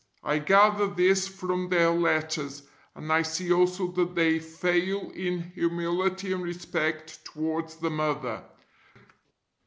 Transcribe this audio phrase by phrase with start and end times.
[0.23, 2.63] I gather this from their letters,
[2.95, 8.41] and I see also that they fail in humility and respect towards the Mother.